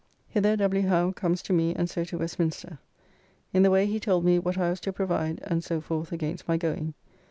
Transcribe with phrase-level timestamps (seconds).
[0.29, 0.87] Hither W.
[0.87, 2.79] Howe comes to me and so to Westminster.
[3.53, 6.47] In the way he told me, what I was to provide and so forth against
[6.47, 6.95] my going.